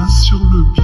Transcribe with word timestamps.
main 0.00 0.08
sur 0.08 0.38
le 0.38 0.64
pied. 0.72 0.79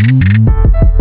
Música 0.00 0.99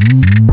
Mm-hmm. 0.00 0.48